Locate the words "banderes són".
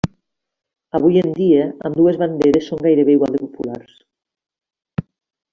2.23-2.83